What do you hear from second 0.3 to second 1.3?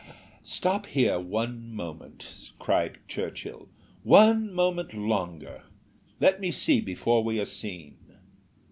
"Stop here